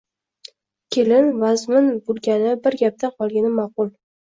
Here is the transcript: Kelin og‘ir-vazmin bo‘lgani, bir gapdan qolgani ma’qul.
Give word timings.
Kelin 0.95 1.29
og‘ir-vazmin 1.29 1.95
bo‘lgani, 2.09 2.59
bir 2.67 2.83
gapdan 2.85 3.19
qolgani 3.23 3.59
ma’qul. 3.65 3.99